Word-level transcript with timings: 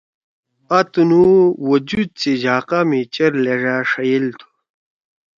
آ 0.77 0.79
تُنو 0.91 1.25
وجود 1.69 2.09
سی 2.19 2.31
جھاقآ 2.41 2.79
می 2.89 3.01
چیر 3.13 3.33
لھیڙأ 3.43 3.77
شئیل 3.91 4.25
تُھو 4.37 4.47